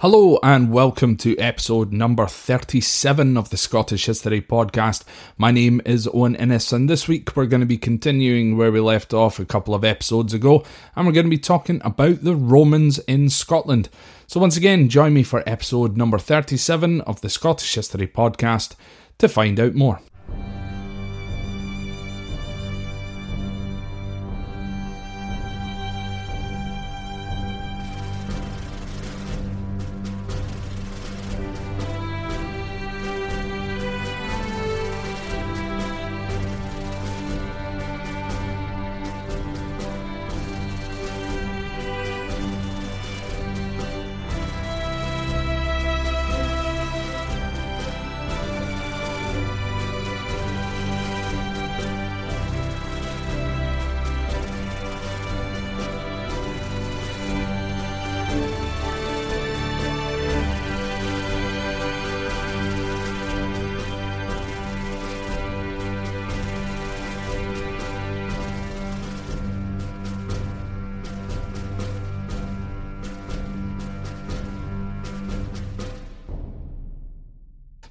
Hello 0.00 0.38
and 0.42 0.72
welcome 0.72 1.14
to 1.18 1.36
episode 1.36 1.92
number 1.92 2.26
37 2.26 3.36
of 3.36 3.50
the 3.50 3.58
Scottish 3.58 4.06
History 4.06 4.40
Podcast. 4.40 5.04
My 5.36 5.50
name 5.50 5.82
is 5.84 6.08
Owen 6.14 6.34
Innes 6.36 6.72
and 6.72 6.88
this 6.88 7.06
week 7.06 7.36
we're 7.36 7.44
going 7.44 7.60
to 7.60 7.66
be 7.66 7.76
continuing 7.76 8.56
where 8.56 8.72
we 8.72 8.80
left 8.80 9.12
off 9.12 9.38
a 9.38 9.44
couple 9.44 9.74
of 9.74 9.84
episodes 9.84 10.32
ago 10.32 10.64
and 10.96 11.06
we're 11.06 11.12
going 11.12 11.26
to 11.26 11.30
be 11.30 11.36
talking 11.36 11.82
about 11.84 12.24
the 12.24 12.34
Romans 12.34 12.98
in 13.00 13.28
Scotland. 13.28 13.90
So 14.26 14.40
once 14.40 14.56
again, 14.56 14.88
join 14.88 15.12
me 15.12 15.22
for 15.22 15.46
episode 15.46 15.98
number 15.98 16.18
37 16.18 17.02
of 17.02 17.20
the 17.20 17.28
Scottish 17.28 17.74
History 17.74 18.06
Podcast 18.06 18.76
to 19.18 19.28
find 19.28 19.60
out 19.60 19.74
more. 19.74 20.00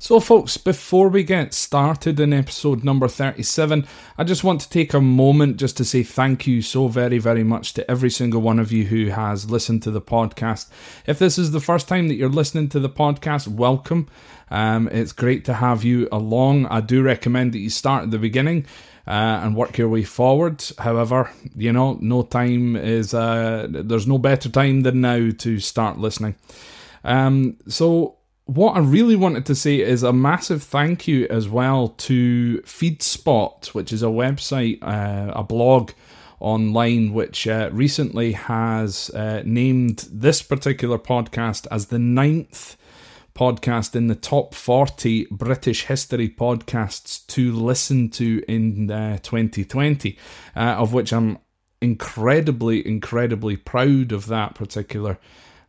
So, 0.09 0.19
folks, 0.19 0.57
before 0.57 1.07
we 1.09 1.21
get 1.21 1.53
started 1.53 2.19
in 2.19 2.33
episode 2.33 2.83
number 2.83 3.07
37, 3.07 3.85
I 4.17 4.23
just 4.23 4.43
want 4.43 4.59
to 4.61 4.69
take 4.71 4.95
a 4.95 4.99
moment 4.99 5.57
just 5.57 5.77
to 5.77 5.85
say 5.85 6.01
thank 6.01 6.47
you 6.47 6.63
so 6.63 6.87
very, 6.87 7.19
very 7.19 7.43
much 7.43 7.75
to 7.75 7.91
every 7.91 8.09
single 8.09 8.41
one 8.41 8.57
of 8.57 8.71
you 8.71 8.85
who 8.85 9.09
has 9.09 9.51
listened 9.51 9.83
to 9.83 9.91
the 9.91 10.01
podcast. 10.01 10.67
If 11.05 11.19
this 11.19 11.37
is 11.37 11.51
the 11.51 11.59
first 11.59 11.87
time 11.87 12.07
that 12.07 12.15
you're 12.15 12.27
listening 12.27 12.69
to 12.69 12.79
the 12.79 12.89
podcast, 12.89 13.47
welcome. 13.47 14.07
Um, 14.49 14.87
it's 14.87 15.11
great 15.11 15.45
to 15.45 15.53
have 15.53 15.83
you 15.83 16.09
along. 16.11 16.65
I 16.65 16.81
do 16.81 17.03
recommend 17.03 17.53
that 17.53 17.59
you 17.59 17.69
start 17.69 18.05
at 18.05 18.09
the 18.09 18.17
beginning. 18.17 18.65
Uh, 19.07 19.41
and 19.43 19.55
work 19.55 19.77
your 19.77 19.89
way 19.89 20.03
forward. 20.03 20.63
However, 20.77 21.31
you 21.55 21.73
know, 21.73 21.97
no 21.99 22.21
time 22.21 22.75
is, 22.75 23.11
uh, 23.11 23.65
there's 23.67 24.05
no 24.05 24.19
better 24.19 24.49
time 24.49 24.81
than 24.81 25.01
now 25.01 25.31
to 25.35 25.59
start 25.59 25.97
listening. 25.97 26.35
Um, 27.03 27.57
so, 27.67 28.18
what 28.49 28.75
I 28.75 28.79
really 28.79 29.15
wanted 29.15 29.45
to 29.45 29.55
say 29.55 29.79
is 29.79 30.01
a 30.01 30.11
massive 30.11 30.63
thank 30.63 31.07
you 31.07 31.27
as 31.29 31.47
well 31.47 31.89
to 31.89 32.59
FeedSpot, 32.65 33.67
which 33.75 33.93
is 33.93 34.01
a 34.01 34.07
website, 34.07 34.81
uh, 34.81 35.31
a 35.35 35.43
blog 35.43 35.91
online, 36.39 37.13
which 37.13 37.47
uh, 37.47 37.69
recently 37.71 38.31
has 38.31 39.11
uh, 39.11 39.43
named 39.45 40.07
this 40.11 40.41
particular 40.41 40.97
podcast 40.97 41.67
as 41.69 41.87
the 41.87 41.99
ninth 41.99 42.75
podcast 43.35 43.95
in 43.95 44.07
the 44.07 44.15
top 44.15 44.55
40 44.55 45.27
British 45.29 45.85
history 45.85 46.27
podcasts 46.27 47.23
to 47.27 47.53
listen 47.53 48.09
to 48.09 48.43
in 48.47 48.87
2020, 48.87 50.17
uh, 50.55 50.59
uh, 50.59 50.63
of 50.73 50.91
which 50.91 51.13
I'm 51.13 51.37
incredibly, 51.81 52.85
incredibly 52.85 53.57
proud 53.57 54.11
of 54.11 54.25
that 54.25 54.55
particular 54.55 55.19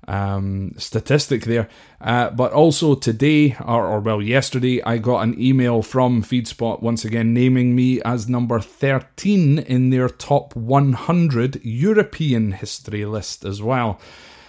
um, 0.08 0.72
statistic 0.76 1.44
there. 1.44 1.68
Uh, 2.00 2.30
but 2.30 2.52
also 2.52 2.94
today, 2.94 3.56
or, 3.64 3.86
or, 3.86 4.00
well, 4.00 4.22
yesterday, 4.22 4.82
I 4.82 4.98
got 4.98 5.20
an 5.22 5.40
email 5.40 5.82
from 5.82 6.22
FeedSpot 6.22 6.80
once 6.80 7.04
again 7.04 7.34
naming 7.34 7.74
me 7.74 8.00
as 8.02 8.28
number 8.28 8.60
13 8.60 9.58
in 9.58 9.90
their 9.90 10.08
top 10.08 10.56
100 10.56 11.64
European 11.64 12.52
history 12.52 13.04
list 13.04 13.44
as 13.44 13.62
well. 13.62 14.00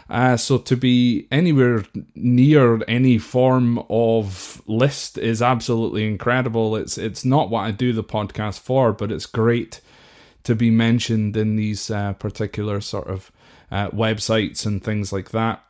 Uh, 0.10 0.36
so 0.36 0.58
to 0.58 0.76
be 0.76 1.26
anywhere 1.32 1.86
near 2.16 2.82
any 2.86 3.18
form 3.18 3.82
of 3.90 4.62
list 4.68 5.18
is 5.18 5.42
absolutely 5.42 6.06
incredible. 6.06 6.76
It's 6.76 6.98
it's 6.98 7.24
not 7.24 7.50
what 7.50 7.62
I 7.62 7.72
do 7.72 7.94
the 7.94 8.04
podcast 8.04 8.60
for, 8.60 8.92
but 8.92 9.10
it's 9.10 9.26
great 9.26 9.80
to 10.44 10.54
be 10.54 10.70
mentioned 10.70 11.38
in 11.38 11.56
these 11.56 11.90
uh, 11.90 12.12
particular 12.14 12.82
sort 12.82 13.08
of 13.08 13.32
uh, 13.72 13.90
websites 13.90 14.66
and 14.66 14.84
things 14.84 15.14
like 15.14 15.30
that. 15.32 15.64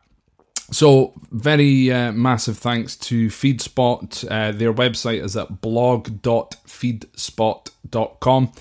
So, 0.72 1.14
very 1.32 1.92
uh, 1.92 2.12
massive 2.14 2.58
thanks 2.58 2.96
to 2.98 3.28
FeedSpot. 3.28 4.32
Uh, 4.32 4.54
their 4.54 4.74
website 4.74 5.22
is 5.22 5.36
at 5.36 5.60
blog.feedspot.com. 5.60 8.52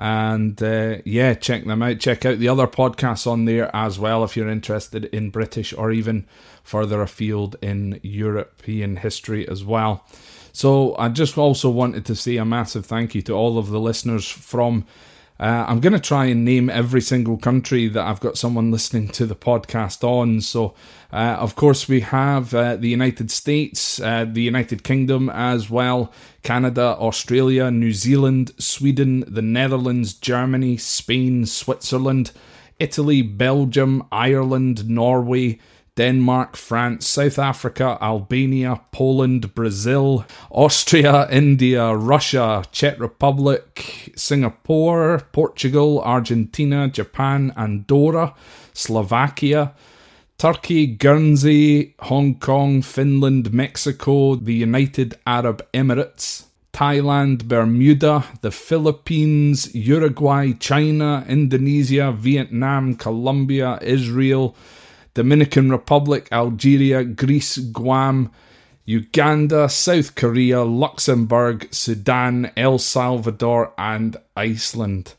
And 0.00 0.62
uh, 0.62 0.98
yeah, 1.04 1.34
check 1.34 1.64
them 1.64 1.82
out. 1.82 1.98
Check 1.98 2.24
out 2.24 2.38
the 2.38 2.48
other 2.48 2.68
podcasts 2.68 3.26
on 3.26 3.44
there 3.44 3.74
as 3.74 3.98
well 3.98 4.22
if 4.22 4.36
you're 4.36 4.48
interested 4.48 5.06
in 5.06 5.30
British 5.30 5.72
or 5.72 5.90
even 5.90 6.28
further 6.62 7.02
afield 7.02 7.56
in 7.60 7.98
European 8.04 8.94
history 8.94 9.48
as 9.48 9.64
well. 9.64 10.06
So, 10.52 10.94
I 10.96 11.08
just 11.08 11.36
also 11.36 11.70
wanted 11.70 12.06
to 12.06 12.14
say 12.14 12.36
a 12.36 12.44
massive 12.44 12.86
thank 12.86 13.16
you 13.16 13.22
to 13.22 13.32
all 13.32 13.58
of 13.58 13.70
the 13.70 13.80
listeners 13.80 14.28
from 14.28 14.86
uh, 15.40 15.66
I'm 15.68 15.78
going 15.78 15.92
to 15.92 16.00
try 16.00 16.26
and 16.26 16.44
name 16.44 16.68
every 16.68 17.00
single 17.00 17.36
country 17.36 17.86
that 17.88 18.04
I've 18.04 18.18
got 18.18 18.36
someone 18.36 18.72
listening 18.72 19.08
to 19.10 19.24
the 19.24 19.36
podcast 19.36 20.02
on. 20.02 20.40
So, 20.40 20.74
uh, 21.12 21.36
of 21.38 21.54
course, 21.54 21.88
we 21.88 22.00
have 22.00 22.52
uh, 22.52 22.74
the 22.74 22.88
United 22.88 23.30
States, 23.30 24.00
uh, 24.00 24.26
the 24.28 24.42
United 24.42 24.82
Kingdom 24.82 25.30
as 25.30 25.70
well, 25.70 26.12
Canada, 26.42 26.96
Australia, 26.98 27.70
New 27.70 27.92
Zealand, 27.92 28.52
Sweden, 28.58 29.24
the 29.28 29.42
Netherlands, 29.42 30.12
Germany, 30.12 30.76
Spain, 30.76 31.46
Switzerland, 31.46 32.32
Italy, 32.80 33.22
Belgium, 33.22 34.04
Ireland, 34.10 34.88
Norway. 34.88 35.60
Denmark, 35.98 36.56
France, 36.56 37.08
South 37.08 37.40
Africa, 37.40 37.98
Albania, 38.00 38.80
Poland, 38.92 39.52
Brazil, 39.52 40.24
Austria, 40.48 41.26
India, 41.28 41.92
Russia, 41.92 42.62
Czech 42.70 43.00
Republic, 43.00 44.12
Singapore, 44.14 45.18
Portugal, 45.32 46.00
Argentina, 46.00 46.86
Japan, 46.86 47.52
Andorra, 47.56 48.32
Slovakia, 48.72 49.72
Turkey, 50.38 50.86
Guernsey, 50.86 51.96
Hong 51.98 52.36
Kong, 52.36 52.80
Finland, 52.80 53.52
Mexico, 53.52 54.36
the 54.36 54.54
United 54.54 55.18
Arab 55.26 55.66
Emirates, 55.74 56.44
Thailand, 56.72 57.48
Bermuda, 57.48 58.22
the 58.42 58.52
Philippines, 58.52 59.74
Uruguay, 59.74 60.52
China, 60.60 61.24
Indonesia, 61.28 62.12
Vietnam, 62.12 62.94
Colombia, 62.94 63.80
Israel, 63.82 64.54
Dominican 65.18 65.68
Republic, 65.68 66.28
Algeria, 66.30 67.02
Greece, 67.02 67.58
Guam, 67.58 68.30
Uganda, 68.84 69.68
South 69.68 70.14
Korea, 70.14 70.62
Luxembourg, 70.62 71.66
Sudan, 71.72 72.52
El 72.56 72.78
Salvador, 72.78 73.72
and 73.76 74.16
Iceland. 74.36 75.14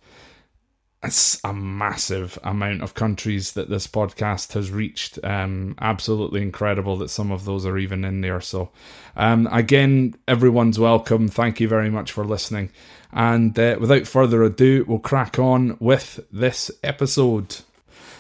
It's 1.04 1.42
a 1.44 1.52
massive 1.52 2.40
amount 2.46 2.82
of 2.82 2.94
countries 2.94 3.52
that 3.52 3.70
this 3.70 3.88
podcast 3.88 4.54
has 4.54 4.72
reached. 4.72 5.20
Um, 5.22 5.76
absolutely 5.82 6.44
incredible 6.44 6.96
that 7.00 7.10
some 7.10 7.30
of 7.30 7.44
those 7.44 7.66
are 7.66 7.78
even 7.78 8.06
in 8.06 8.22
there. 8.22 8.40
So, 8.40 8.70
um, 9.18 9.50
again, 9.52 10.16
everyone's 10.30 10.80
welcome. 10.80 11.28
Thank 11.28 11.60
you 11.60 11.68
very 11.68 11.90
much 11.90 12.14
for 12.14 12.24
listening. 12.24 12.70
And 13.12 13.60
uh, 13.60 13.76
without 13.82 14.08
further 14.08 14.44
ado, 14.44 14.86
we'll 14.88 15.00
crack 15.00 15.38
on 15.38 15.76
with 15.82 16.22
this 16.32 16.72
episode. 16.84 17.58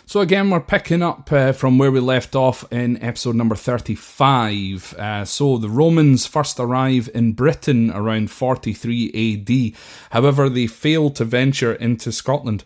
So, 0.09 0.21
again, 0.21 0.49
we're 0.49 0.59
picking 0.59 1.03
up 1.03 1.31
uh, 1.31 1.51
from 1.51 1.77
where 1.77 1.91
we 1.91 1.99
left 1.99 2.35
off 2.35 2.65
in 2.73 2.99
episode 2.99 3.35
number 3.35 3.53
35. 3.53 4.95
Uh, 4.95 5.23
so, 5.23 5.59
the 5.59 5.69
Romans 5.69 6.25
first 6.25 6.59
arrive 6.59 7.11
in 7.13 7.33
Britain 7.33 7.91
around 7.91 8.31
43 8.31 9.37
AD. 9.37 9.79
However, 10.09 10.49
they 10.49 10.65
fail 10.65 11.11
to 11.11 11.23
venture 11.23 11.73
into 11.75 12.11
Scotland. 12.11 12.63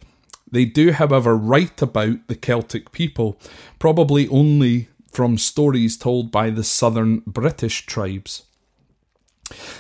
They 0.50 0.64
do, 0.64 0.94
however, 0.94 1.36
write 1.36 1.82
about 1.82 2.26
the 2.28 2.36
Celtic 2.38 2.94
people, 2.94 3.38
probably 3.78 4.26
only 4.30 4.88
from 5.12 5.38
stories 5.38 5.98
told 5.98 6.32
by 6.32 6.50
the 6.50 6.64
southern 6.64 7.24
British 7.28 7.86
tribes. 7.86 8.44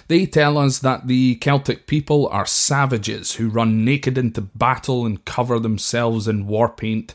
They 0.10 0.26
tell 0.26 0.58
us 0.58 0.80
that 0.80 1.08
the 1.08 1.36
Celtic 1.36 1.88
people 1.88 2.28
are 2.28 2.46
savages 2.46 3.36
who 3.36 3.48
run 3.48 3.86
naked 3.86 4.18
into 4.18 4.42
battle 4.42 5.06
and 5.06 5.24
cover 5.24 5.60
themselves 5.60 6.28
in 6.28 6.46
war 6.46 6.68
paint 6.68 7.14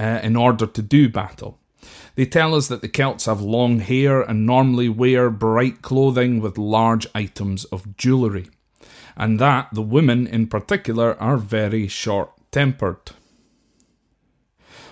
uh, 0.00 0.20
in 0.22 0.36
order 0.36 0.66
to 0.66 0.82
do 0.82 1.08
battle. 1.08 1.58
They 2.14 2.26
tell 2.26 2.54
us 2.54 2.68
that 2.68 2.80
the 2.80 2.88
Celts 2.88 3.26
have 3.26 3.40
long 3.40 3.78
hair 3.78 4.22
and 4.22 4.44
normally 4.44 4.88
wear 4.88 5.30
bright 5.30 5.82
clothing 5.82 6.40
with 6.40 6.58
large 6.58 7.06
items 7.14 7.64
of 7.66 7.96
jewellery, 7.96 8.48
and 9.16 9.38
that 9.38 9.68
the 9.72 9.82
women 9.82 10.26
in 10.26 10.48
particular 10.48 11.20
are 11.20 11.36
very 11.36 11.86
short 11.86 12.32
tempered. 12.50 13.12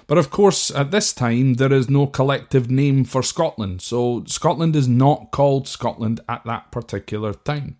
But 0.08 0.19
of 0.19 0.31
course, 0.31 0.70
at 0.70 0.93
this 0.93 1.12
time, 1.12 1.55
there 1.55 1.73
is 1.73 1.91
no 1.91 2.06
collective 2.06 2.70
name 2.70 3.05
for 3.05 3.25
Scotland, 3.25 3.82
so 3.82 4.23
Scotland 4.26 4.76
is 4.76 4.87
not 4.87 5.32
called 5.32 5.67
Scotland 5.67 6.20
at 6.29 6.44
that 6.44 6.70
particular 6.70 7.35
time. 7.35 7.76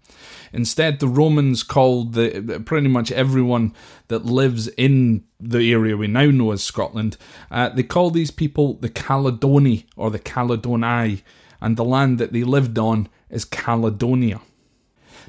Instead, 0.53 0.99
the 0.99 1.07
Romans 1.07 1.63
called 1.63 2.15
the, 2.15 2.61
pretty 2.67 2.89
much 2.89 3.13
everyone 3.13 3.73
that 4.09 4.27
lives 4.27 4.67
in 4.69 5.23
the 5.39 5.73
area 5.73 5.97
we 5.97 6.09
now 6.09 6.27
know 6.27 6.51
as 6.51 6.65
Scotland, 6.65 7.17
uh, 7.51 7.69
they 7.69 7.85
call 7.85 8.11
these 8.11 8.33
people 8.33 8.75
the 8.75 8.91
Caledoni 8.91 9.85
or 9.97 10.11
the 10.11 10.19
Caledonii, 10.19 11.23
and 11.61 11.77
the 11.77 11.85
land 11.85 12.19
that 12.19 12.33
they 12.33 12.43
lived 12.43 12.77
on 12.79 13.09
is 13.31 13.45
Caledonia. 13.45 14.41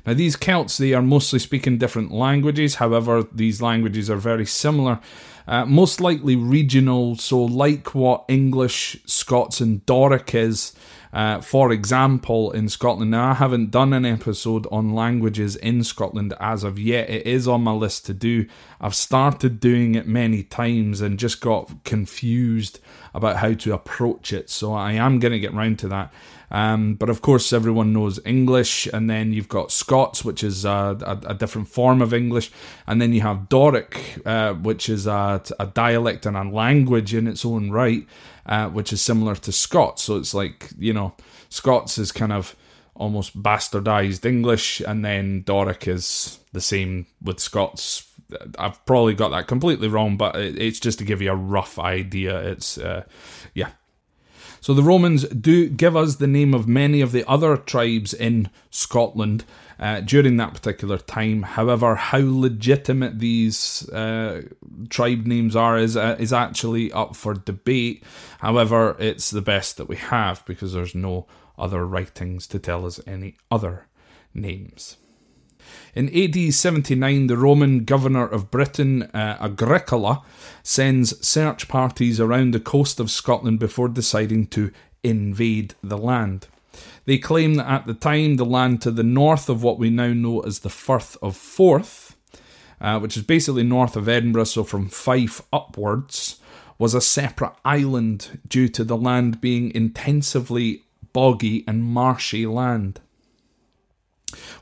Now, 0.05 0.13
these 0.13 0.35
Celts, 0.35 0.77
they 0.77 0.93
are 0.93 1.01
mostly 1.01 1.39
speaking 1.39 1.77
different 1.77 2.11
languages, 2.11 2.75
however, 2.75 3.23
these 3.31 3.61
languages 3.61 4.09
are 4.09 4.15
very 4.15 4.45
similar 4.45 4.99
uh, 5.47 5.65
most 5.65 6.01
likely 6.01 6.35
regional, 6.35 7.15
so 7.15 7.41
like 7.41 7.95
what 7.95 8.25
English, 8.27 8.97
Scots, 9.05 9.61
and 9.61 9.85
Doric 9.85 10.35
is. 10.35 10.73
Uh, 11.13 11.39
for 11.39 11.71
example, 11.71 12.51
in 12.51 12.67
Scotland, 12.67 13.11
now 13.11 13.31
I 13.31 13.33
haven't 13.33 13.71
done 13.71 13.93
an 13.93 14.05
episode 14.05 14.67
on 14.71 14.93
languages 14.93 15.55
in 15.55 15.83
Scotland 15.83 16.33
as 16.39 16.63
of 16.63 16.77
yet. 16.77 17.09
It 17.09 17.25
is 17.25 17.47
on 17.47 17.63
my 17.63 17.71
list 17.71 18.05
to 18.07 18.13
do. 18.13 18.45
I've 18.81 18.93
started 18.93 19.59
doing 19.59 19.95
it 19.95 20.05
many 20.05 20.43
times 20.43 20.99
and 20.99 21.17
just 21.17 21.39
got 21.39 21.83
confused 21.85 22.79
about 23.13 23.37
how 23.37 23.53
to 23.53 23.73
approach 23.73 24.33
it, 24.33 24.49
so 24.49 24.73
I 24.73 24.93
am 24.93 25.19
going 25.19 25.31
to 25.31 25.39
get 25.39 25.53
round 25.53 25.79
to 25.79 25.87
that. 25.87 26.13
Um, 26.49 26.95
but 26.95 27.09
of 27.09 27.21
course, 27.21 27.51
everyone 27.51 27.93
knows 27.93 28.19
English, 28.25 28.87
and 28.93 29.09
then 29.09 29.33
you've 29.33 29.49
got 29.49 29.71
Scots, 29.71 30.23
which 30.23 30.43
is 30.43 30.63
a, 30.63 30.97
a, 31.01 31.31
a 31.31 31.33
different 31.33 31.67
form 31.67 32.01
of 32.01 32.13
English, 32.13 32.51
and 32.85 33.01
then 33.01 33.13
you 33.13 33.21
have 33.21 33.49
Doric, 33.49 34.21
uh, 34.25 34.53
which 34.53 34.87
is 34.87 35.07
a, 35.07 35.41
a, 35.59 35.67
dialect 35.67 36.25
and 36.25 36.37
a 36.37 36.43
language 36.43 37.13
in 37.13 37.27
its 37.27 37.45
own 37.45 37.69
right, 37.71 38.07
uh, 38.45 38.69
which 38.69 38.93
is 38.93 39.01
similar 39.01 39.35
to 39.35 39.51
Scots. 39.51 40.03
So 40.03 40.15
it's 40.15 40.33
like, 40.33 40.69
you 40.77 40.93
know, 40.93 41.13
Scots 41.49 41.97
is 41.97 42.11
kind 42.11 42.31
of 42.31 42.55
almost 42.95 43.41
bastardized 43.41 44.25
English, 44.25 44.79
and 44.81 45.03
then 45.03 45.43
Doric 45.43 45.87
is 45.87 46.39
the 46.53 46.61
same 46.61 47.07
with 47.21 47.39
Scots. 47.39 48.07
I've 48.57 48.83
probably 48.85 49.13
got 49.13 49.29
that 49.29 49.47
completely 49.47 49.87
wrong, 49.87 50.17
but 50.17 50.35
it's 50.35 50.79
just 50.79 50.99
to 50.99 51.05
give 51.05 51.21
you 51.21 51.31
a 51.31 51.35
rough 51.35 51.77
idea. 51.77 52.39
It's, 52.39 52.77
uh, 52.77 53.03
yeah, 53.53 53.69
so 54.67 54.73
the 54.73 54.83
Romans 54.83 55.23
do 55.29 55.69
give 55.69 55.95
us 55.95 56.17
the 56.17 56.27
name 56.27 56.53
of 56.53 56.67
many 56.67 56.99
of 56.99 57.13
the 57.13 57.23
other 57.25 57.55
tribes 57.55 58.13
in 58.13 58.49
Scotland 58.69 59.45
uh, 59.79 60.01
during 60.01 60.35
that 60.35 60.55
particular 60.55 60.97
time. 60.97 61.43
However, 61.43 61.95
how 61.95 62.19
legitimate 62.21 63.19
these 63.19 63.89
uh, 63.91 64.41
tribe 64.89 65.25
names 65.25 65.55
are 65.55 65.77
is 65.77 65.95
uh, 65.95 66.17
is 66.19 66.33
actually 66.33 66.91
up 66.91 67.15
for 67.15 67.33
debate. 67.33 68.03
However, 68.39 68.97
it's 68.99 69.31
the 69.31 69.41
best 69.41 69.77
that 69.77 69.87
we 69.87 69.95
have 69.95 70.43
because 70.45 70.73
there's 70.73 70.93
no 70.93 71.27
other 71.57 71.87
writings 71.87 72.45
to 72.47 72.59
tell 72.59 72.85
us 72.85 72.99
any 73.07 73.37
other 73.49 73.87
names. 74.33 74.97
In 75.95 76.09
AD 76.15 76.53
79, 76.53 77.27
the 77.27 77.37
Roman 77.37 77.83
governor 77.85 78.27
of 78.27 78.51
Britain, 78.51 79.03
uh, 79.03 79.37
Agricola, 79.39 80.21
sends 80.63 81.25
search 81.25 81.67
parties 81.67 82.19
around 82.19 82.53
the 82.53 82.59
coast 82.59 82.99
of 82.99 83.11
Scotland 83.11 83.59
before 83.59 83.87
deciding 83.87 84.47
to 84.47 84.71
invade 85.03 85.75
the 85.83 85.97
land. 85.97 86.47
They 87.05 87.17
claim 87.17 87.55
that 87.55 87.69
at 87.69 87.87
the 87.87 87.93
time, 87.93 88.35
the 88.35 88.45
land 88.45 88.81
to 88.83 88.91
the 88.91 89.03
north 89.03 89.49
of 89.49 89.63
what 89.63 89.79
we 89.79 89.89
now 89.89 90.13
know 90.13 90.41
as 90.41 90.59
the 90.59 90.69
Firth 90.69 91.17
of 91.21 91.35
Forth, 91.35 92.15
uh, 92.79 92.99
which 92.99 93.17
is 93.17 93.23
basically 93.23 93.63
north 93.63 93.95
of 93.95 94.07
Edinburgh, 94.07 94.43
so 94.43 94.63
from 94.63 94.89
Fife 94.89 95.41
upwards, 95.51 96.39
was 96.77 96.93
a 96.93 97.01
separate 97.01 97.53
island 97.65 98.39
due 98.47 98.67
to 98.69 98.83
the 98.83 98.97
land 98.97 99.41
being 99.41 99.73
intensively 99.73 100.83
boggy 101.13 101.63
and 101.67 101.83
marshy 101.83 102.45
land. 102.45 102.99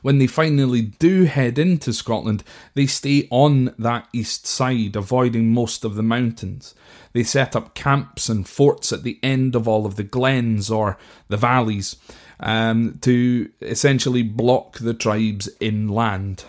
When 0.02 0.18
they 0.18 0.28
finally 0.28 0.82
do 0.82 1.24
head 1.24 1.58
into 1.58 1.92
Scotland, 1.92 2.44
they 2.74 2.86
stay 2.86 3.26
on 3.30 3.74
that 3.78 4.08
east 4.12 4.46
side, 4.46 4.94
avoiding 4.94 5.52
most 5.52 5.84
of 5.84 5.96
the 5.96 6.02
mountains. 6.02 6.74
They 7.12 7.24
set 7.24 7.56
up 7.56 7.74
camps 7.74 8.28
and 8.28 8.46
forts 8.46 8.92
at 8.92 9.02
the 9.02 9.18
end 9.22 9.56
of 9.56 9.66
all 9.66 9.84
of 9.84 9.96
the 9.96 10.04
glens 10.04 10.70
or 10.70 10.98
the 11.28 11.36
valleys 11.36 11.96
um, 12.38 12.98
to 13.02 13.50
essentially 13.60 14.22
block 14.22 14.78
the 14.78 14.94
tribes 14.94 15.48
inland. 15.58 16.44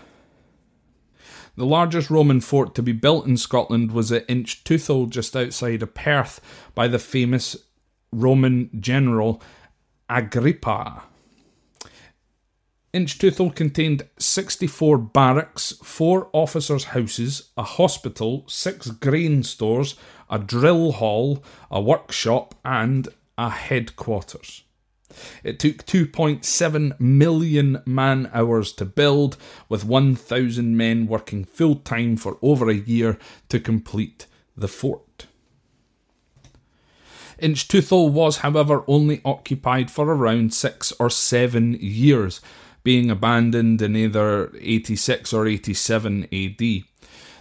The 1.55 1.65
largest 1.65 2.11
Roman 2.11 2.39
fort 2.39 2.75
to 2.75 2.83
be 2.83 2.91
built 2.91 3.25
in 3.25 3.35
Scotland 3.35 3.91
was 3.91 4.11
at 4.11 4.27
Inchtuthil, 4.27 5.09
just 5.09 5.35
outside 5.35 5.81
of 5.81 5.95
Perth, 5.95 6.39
by 6.75 6.87
the 6.87 6.99
famous 6.99 7.55
Roman 8.11 8.69
general 8.79 9.41
Agrippa. 10.07 11.01
Inchtuthil 12.93 13.53
contained 13.53 14.07
64 14.17 14.97
barracks, 14.97 15.73
4 15.83 16.29
officers' 16.33 16.85
houses, 16.85 17.49
a 17.57 17.63
hospital, 17.63 18.45
6 18.47 18.91
grain 18.91 19.43
stores, 19.43 19.95
a 20.29 20.39
drill 20.39 20.93
hall, 20.93 21.43
a 21.69 21.81
workshop, 21.81 22.55
and 22.63 23.09
a 23.37 23.49
headquarters. 23.49 24.63
It 25.43 25.59
took 25.59 25.85
2.7 25.85 26.99
million 26.99 27.81
man 27.85 28.29
hours 28.33 28.71
to 28.73 28.85
build, 28.85 29.37
with 29.69 29.83
1,000 29.85 30.75
men 30.75 31.07
working 31.07 31.43
full 31.45 31.75
time 31.75 32.17
for 32.17 32.37
over 32.41 32.69
a 32.69 32.75
year 32.75 33.17
to 33.49 33.59
complete 33.59 34.27
the 34.55 34.67
fort. 34.67 35.27
Inchtuthil 37.41 38.11
was, 38.11 38.37
however, 38.37 38.83
only 38.87 39.21
occupied 39.23 39.91
for 39.91 40.05
around 40.05 40.53
six 40.53 40.91
or 40.93 41.09
seven 41.09 41.73
years, 41.79 42.41
being 42.87 43.11
abandoned 43.11 43.81
in 43.81 43.97
either 43.97 44.49
86 44.61 45.33
or 45.33 45.45
87 45.45 46.23
AD. 46.31 46.83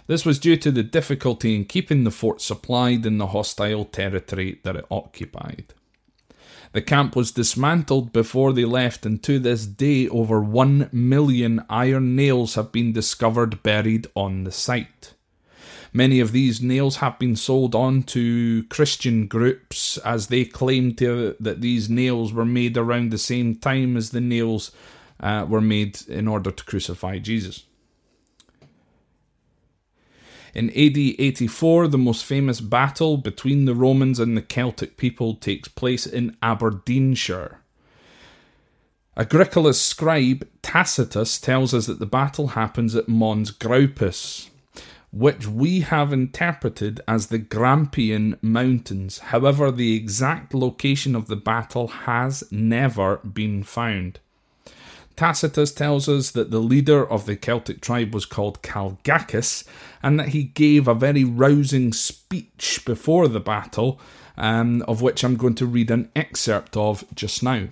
This 0.05 0.25
was 0.25 0.39
due 0.39 0.57
to 0.57 0.71
the 0.71 0.83
difficulty 0.83 1.55
in 1.55 1.63
keeping 1.63 2.03
the 2.03 2.11
fort 2.11 2.41
supplied 2.41 3.05
in 3.05 3.17
the 3.17 3.27
hostile 3.27 3.85
territory 3.85 4.59
that 4.63 4.75
it 4.75 4.85
occupied. 4.91 5.73
The 6.73 6.81
camp 6.81 7.15
was 7.15 7.31
dismantled 7.31 8.11
before 8.11 8.51
they 8.51 8.65
left, 8.65 9.05
and 9.05 9.23
to 9.23 9.39
this 9.39 9.65
day, 9.65 10.09
over 10.09 10.41
one 10.41 10.89
million 10.91 11.63
iron 11.69 12.13
nails 12.13 12.55
have 12.55 12.73
been 12.73 12.91
discovered 12.91 13.63
buried 13.63 14.05
on 14.15 14.43
the 14.43 14.51
site. 14.51 15.13
Many 15.93 16.19
of 16.19 16.33
these 16.33 16.61
nails 16.61 16.97
have 16.97 17.17
been 17.19 17.37
sold 17.37 17.73
on 17.73 18.03
to 18.03 18.65
Christian 18.65 19.27
groups 19.27 19.97
as 19.99 20.27
they 20.27 20.43
claim 20.43 20.93
to, 20.95 21.37
that 21.39 21.61
these 21.61 21.89
nails 21.89 22.33
were 22.33 22.43
made 22.43 22.75
around 22.75 23.11
the 23.11 23.17
same 23.17 23.55
time 23.55 23.95
as 23.95 24.09
the 24.09 24.19
nails 24.19 24.73
uh, 25.19 25.45
were 25.47 25.61
made 25.61 26.01
in 26.07 26.27
order 26.27 26.51
to 26.51 26.63
crucify 26.63 27.19
Jesus. 27.19 27.63
In 30.53 30.69
AD 30.69 30.97
84, 30.97 31.87
the 31.87 31.97
most 31.97 32.25
famous 32.25 32.61
battle 32.61 33.17
between 33.17 33.65
the 33.65 33.75
Romans 33.75 34.19
and 34.19 34.35
the 34.35 34.41
Celtic 34.41 34.97
people 34.97 35.35
takes 35.35 35.67
place 35.67 36.07
in 36.07 36.35
Aberdeenshire. 36.41 37.59
Agricola's 39.15 39.81
scribe 39.81 40.47
Tacitus 40.61 41.39
tells 41.39 41.73
us 41.73 41.87
that 41.87 41.99
the 41.99 42.05
battle 42.05 42.49
happens 42.49 42.95
at 42.95 43.07
Mons 43.07 43.51
Graupus, 43.51 44.49
which 45.11 45.47
we 45.47 45.81
have 45.81 46.13
interpreted 46.13 47.01
as 47.07 47.27
the 47.27 47.39
Grampian 47.39 48.37
Mountains. 48.41 49.19
However, 49.19 49.71
the 49.71 49.95
exact 49.95 50.53
location 50.53 51.15
of 51.15 51.27
the 51.27 51.35
battle 51.35 51.87
has 51.87 52.43
never 52.51 53.17
been 53.17 53.63
found. 53.63 54.19
Tacitus 55.17 55.71
tells 55.71 56.07
us 56.07 56.31
that 56.31 56.51
the 56.51 56.59
leader 56.59 57.05
of 57.05 57.25
the 57.25 57.35
Celtic 57.35 57.81
tribe 57.81 58.13
was 58.13 58.25
called 58.25 58.61
Calgacus 58.61 59.67
and 60.03 60.19
that 60.19 60.29
he 60.29 60.43
gave 60.43 60.87
a 60.87 60.93
very 60.93 61.23
rousing 61.23 61.91
speech 61.91 62.83
before 62.85 63.27
the 63.27 63.39
battle, 63.39 63.99
um, 64.37 64.83
of 64.87 65.01
which 65.01 65.23
I'm 65.23 65.35
going 65.35 65.55
to 65.55 65.65
read 65.65 65.89
an 65.89 66.11
excerpt 66.15 66.77
of 66.77 67.03
just 67.15 67.41
now. 67.41 67.69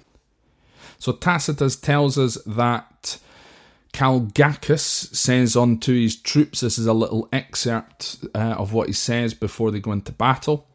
So 0.97 1.11
Tacitus 1.11 1.75
tells 1.75 2.17
us 2.17 2.39
that 2.47 3.19
Calgacus 3.93 5.15
says 5.15 5.55
unto 5.55 5.93
his 5.93 6.15
troops, 6.15 6.61
this 6.61 6.79
is 6.79 6.87
a 6.87 6.93
little 6.93 7.29
excerpt 7.31 8.25
uh, 8.33 8.55
of 8.57 8.73
what 8.73 8.87
he 8.87 8.93
says 8.93 9.35
before 9.35 9.69
they 9.69 9.79
go 9.79 9.91
into 9.91 10.11
battle. 10.11 10.67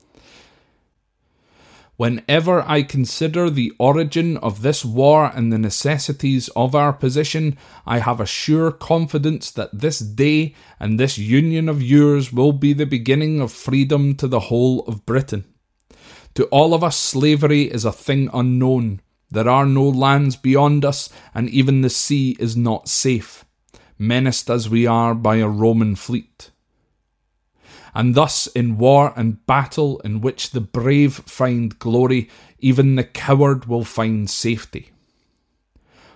Whenever 2.00 2.62
I 2.66 2.82
consider 2.82 3.50
the 3.50 3.74
origin 3.78 4.38
of 4.38 4.62
this 4.62 4.86
war 4.86 5.30
and 5.34 5.52
the 5.52 5.58
necessities 5.58 6.48
of 6.56 6.74
our 6.74 6.94
position, 6.94 7.58
I 7.84 7.98
have 7.98 8.20
a 8.20 8.24
sure 8.24 8.72
confidence 8.72 9.50
that 9.50 9.80
this 9.80 9.98
day 9.98 10.54
and 10.78 10.98
this 10.98 11.18
union 11.18 11.68
of 11.68 11.82
yours 11.82 12.32
will 12.32 12.52
be 12.52 12.72
the 12.72 12.86
beginning 12.86 13.38
of 13.42 13.52
freedom 13.52 14.14
to 14.14 14.26
the 14.26 14.40
whole 14.48 14.80
of 14.86 15.04
Britain. 15.04 15.44
To 16.36 16.46
all 16.46 16.72
of 16.72 16.82
us, 16.82 16.96
slavery 16.96 17.64
is 17.64 17.84
a 17.84 17.92
thing 17.92 18.30
unknown. 18.32 19.02
There 19.30 19.50
are 19.50 19.66
no 19.66 19.86
lands 19.86 20.36
beyond 20.36 20.86
us, 20.86 21.10
and 21.34 21.50
even 21.50 21.82
the 21.82 21.90
sea 21.90 22.34
is 22.40 22.56
not 22.56 22.88
safe, 22.88 23.44
menaced 23.98 24.48
as 24.48 24.70
we 24.70 24.86
are 24.86 25.14
by 25.14 25.36
a 25.36 25.46
Roman 25.46 25.96
fleet 25.96 26.50
and 27.94 28.14
thus 28.14 28.46
in 28.48 28.78
war 28.78 29.12
and 29.16 29.44
battle 29.46 30.00
in 30.00 30.20
which 30.20 30.50
the 30.50 30.60
brave 30.60 31.14
find 31.26 31.78
glory, 31.78 32.28
even 32.58 32.94
the 32.94 33.04
coward 33.04 33.66
will 33.66 33.84
find 33.84 34.30
safety. 34.30 34.90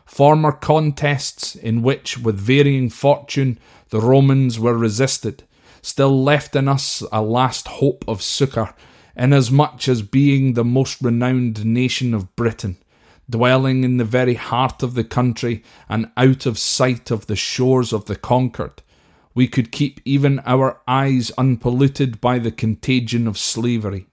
Former 0.05 0.53
contests 0.53 1.57
in 1.57 1.83
which, 1.83 2.19
with 2.19 2.39
varying 2.39 2.91
fortune, 2.91 3.59
the 3.91 4.01
Romans 4.01 4.61
were 4.61 4.77
resisted, 4.77 5.45
still 5.83 6.23
left 6.23 6.55
in 6.55 6.69
us 6.69 7.03
a 7.11 7.23
last 7.23 7.67
hope 7.67 8.05
of 8.07 8.23
succour, 8.23 8.75
inasmuch 9.17 9.89
as 9.89 10.03
being 10.03 10.53
the 10.53 10.65
most 10.65 11.01
renowned 11.03 11.65
nation 11.65 12.15
of 12.15 12.35
Britain, 12.37 12.77
dwelling 13.29 13.83
in 13.83 13.97
the 13.97 14.05
very 14.05 14.35
heart 14.35 14.83
of 14.83 14.95
the 14.95 15.05
country 15.05 15.63
and 15.89 16.11
out 16.17 16.47
of 16.47 16.59
sight 16.59 17.11
of 17.11 17.27
the 17.27 17.37
shores 17.37 17.93
of 17.93 18.05
the 18.05 18.17
conquered, 18.17 18.83
we 19.35 19.49
could 19.49 19.73
keep 19.73 20.01
even 20.05 20.41
our 20.47 20.81
eyes 20.87 21.31
unpolluted 21.37 22.21
by 22.21 22.39
the 22.39 22.53
contagion 22.53 23.27
of 23.27 23.37
slavery. 23.37 24.07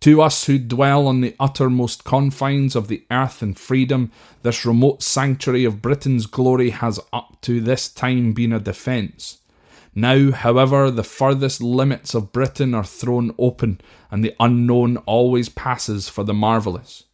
To 0.00 0.20
us 0.20 0.46
who 0.46 0.58
dwell 0.58 1.06
on 1.06 1.20
the 1.20 1.36
uttermost 1.38 2.02
confines 2.02 2.74
of 2.74 2.88
the 2.88 3.04
earth 3.10 3.40
and 3.40 3.56
freedom, 3.56 4.10
this 4.42 4.66
remote 4.66 5.00
sanctuary 5.02 5.64
of 5.64 5.80
Britain's 5.80 6.26
glory 6.26 6.70
has 6.70 6.98
up 7.12 7.40
to 7.42 7.60
this 7.60 7.88
time 7.88 8.32
been 8.32 8.52
a 8.52 8.58
defence. 8.58 9.38
Now, 9.94 10.32
however, 10.32 10.90
the 10.90 11.04
furthest 11.04 11.62
limits 11.62 12.14
of 12.14 12.32
Britain 12.32 12.74
are 12.74 12.82
thrown 12.82 13.32
open, 13.38 13.80
and 14.10 14.24
the 14.24 14.34
unknown 14.40 14.96
always 14.98 15.48
passes 15.48 16.08
for 16.08 16.24
the 16.24 16.34
marvellous. 16.34 17.04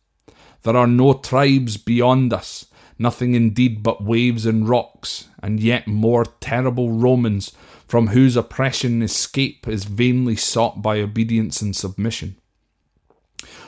There 0.63 0.77
are 0.77 0.87
no 0.87 1.13
tribes 1.13 1.77
beyond 1.77 2.33
us, 2.33 2.67
nothing 2.99 3.35
indeed 3.35 3.83
but 3.83 4.05
waves 4.05 4.45
and 4.47 4.69
rocks, 4.69 5.29
and 5.43 5.61
yet 5.61 5.87
more 5.87 6.25
terrible 6.41 6.93
Romans, 6.93 7.53
from 7.87 8.09
whose 8.09 8.37
oppression 8.37 9.03
escape 9.03 9.67
is 9.67 9.85
vainly 9.85 10.37
sought 10.37 10.83
by 10.83 11.01
obedience 11.01 11.63
and 11.63 11.75
submission. 11.75 12.37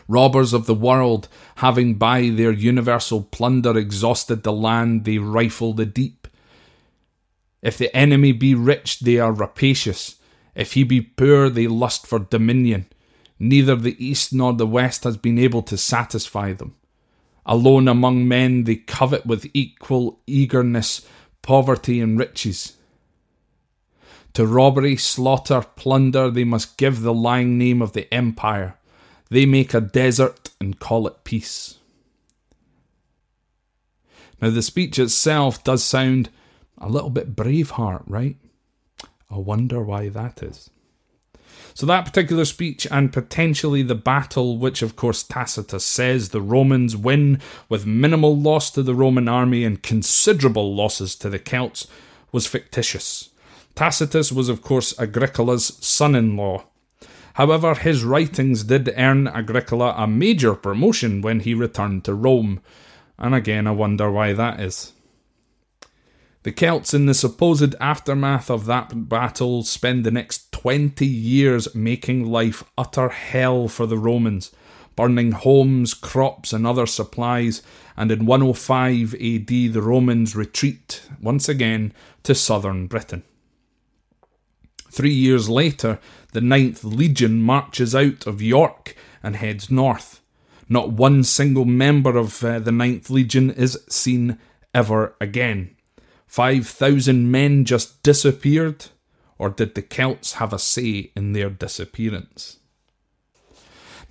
Robbers 0.08 0.52
of 0.52 0.66
the 0.66 0.74
world, 0.74 1.28
having 1.56 1.94
by 1.94 2.30
their 2.30 2.50
universal 2.50 3.22
plunder 3.22 3.78
exhausted 3.78 4.42
the 4.42 4.52
land, 4.52 5.04
they 5.04 5.18
rifle 5.18 5.72
the 5.72 5.86
deep. 5.86 6.26
If 7.62 7.78
the 7.78 7.94
enemy 7.96 8.32
be 8.32 8.54
rich, 8.54 9.00
they 9.00 9.18
are 9.18 9.32
rapacious. 9.32 10.16
If 10.54 10.72
he 10.72 10.82
be 10.82 11.00
poor, 11.00 11.48
they 11.48 11.68
lust 11.68 12.06
for 12.06 12.18
dominion. 12.18 12.86
Neither 13.38 13.76
the 13.76 14.04
east 14.04 14.32
nor 14.32 14.52
the 14.52 14.66
west 14.66 15.04
has 15.04 15.16
been 15.16 15.38
able 15.38 15.62
to 15.62 15.76
satisfy 15.78 16.52
them. 16.52 16.74
Alone 17.50 17.88
among 17.88 18.28
men, 18.28 18.62
they 18.62 18.76
covet 18.76 19.26
with 19.26 19.50
equal 19.52 20.20
eagerness 20.24 21.04
poverty 21.42 22.00
and 22.00 22.16
riches. 22.16 22.76
To 24.34 24.46
robbery, 24.46 24.96
slaughter, 24.96 25.62
plunder, 25.74 26.30
they 26.30 26.44
must 26.44 26.78
give 26.78 27.00
the 27.02 27.12
lying 27.12 27.58
name 27.58 27.82
of 27.82 27.92
the 27.92 28.12
empire. 28.14 28.76
They 29.30 29.46
make 29.46 29.74
a 29.74 29.80
desert 29.80 30.50
and 30.60 30.78
call 30.78 31.08
it 31.08 31.24
peace. 31.24 31.78
Now, 34.40 34.50
the 34.50 34.62
speech 34.62 34.96
itself 35.00 35.64
does 35.64 35.82
sound 35.82 36.30
a 36.78 36.88
little 36.88 37.10
bit 37.10 37.34
Braveheart, 37.34 38.04
right? 38.06 38.36
I 39.28 39.38
wonder 39.38 39.82
why 39.82 40.08
that 40.08 40.40
is. 40.44 40.70
So, 41.74 41.86
that 41.86 42.04
particular 42.04 42.44
speech 42.44 42.86
and 42.90 43.12
potentially 43.12 43.82
the 43.82 43.94
battle, 43.94 44.58
which 44.58 44.82
of 44.82 44.96
course 44.96 45.22
Tacitus 45.22 45.84
says 45.84 46.28
the 46.28 46.40
Romans 46.40 46.96
win 46.96 47.40
with 47.68 47.86
minimal 47.86 48.36
loss 48.36 48.70
to 48.72 48.82
the 48.82 48.94
Roman 48.94 49.28
army 49.28 49.64
and 49.64 49.82
considerable 49.82 50.74
losses 50.74 51.14
to 51.16 51.30
the 51.30 51.38
Celts, 51.38 51.86
was 52.32 52.46
fictitious. 52.46 53.30
Tacitus 53.74 54.32
was, 54.32 54.48
of 54.48 54.62
course, 54.62 54.98
Agricola's 54.98 55.78
son 55.80 56.14
in 56.14 56.36
law. 56.36 56.64
However, 57.34 57.74
his 57.74 58.04
writings 58.04 58.64
did 58.64 58.92
earn 58.96 59.28
Agricola 59.28 59.94
a 59.96 60.06
major 60.06 60.54
promotion 60.54 61.22
when 61.22 61.40
he 61.40 61.54
returned 61.54 62.04
to 62.04 62.14
Rome, 62.14 62.60
and 63.18 63.34
again 63.34 63.66
I 63.66 63.70
wonder 63.70 64.10
why 64.10 64.32
that 64.32 64.60
is. 64.60 64.92
The 66.42 66.52
Celts, 66.52 66.94
in 66.94 67.06
the 67.06 67.14
supposed 67.14 67.74
aftermath 67.80 68.50
of 68.50 68.66
that 68.66 69.08
battle, 69.08 69.62
spend 69.62 70.04
the 70.04 70.10
next 70.10 70.49
20 70.60 71.06
years 71.06 71.74
making 71.74 72.26
life 72.26 72.62
utter 72.76 73.08
hell 73.08 73.66
for 73.66 73.86
the 73.86 73.96
Romans, 73.96 74.52
burning 74.94 75.32
homes, 75.32 75.94
crops, 75.94 76.52
and 76.52 76.66
other 76.66 76.84
supplies, 76.84 77.62
and 77.96 78.12
in 78.12 78.26
105 78.26 79.14
AD 79.14 79.46
the 79.46 79.80
Romans 79.80 80.36
retreat 80.36 81.00
once 81.18 81.48
again 81.48 81.94
to 82.24 82.34
southern 82.34 82.88
Britain. 82.88 83.22
Three 84.90 85.14
years 85.14 85.48
later, 85.48 85.98
the 86.32 86.42
Ninth 86.42 86.84
Legion 86.84 87.40
marches 87.40 87.94
out 87.94 88.26
of 88.26 88.42
York 88.42 88.94
and 89.22 89.36
heads 89.36 89.70
north. 89.70 90.20
Not 90.68 90.92
one 90.92 91.24
single 91.24 91.64
member 91.64 92.18
of 92.18 92.44
uh, 92.44 92.58
the 92.58 92.70
Ninth 92.70 93.08
Legion 93.08 93.50
is 93.50 93.82
seen 93.88 94.38
ever 94.74 95.16
again. 95.22 95.74
5,000 96.26 97.30
men 97.30 97.64
just 97.64 98.02
disappeared? 98.02 98.84
Or 99.40 99.48
did 99.48 99.74
the 99.74 99.80
Celts 99.80 100.34
have 100.34 100.52
a 100.52 100.58
say 100.58 101.12
in 101.16 101.32
their 101.32 101.48
disappearance? 101.48 102.58